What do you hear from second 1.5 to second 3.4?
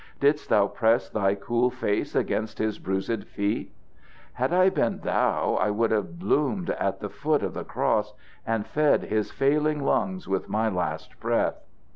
face against his bruised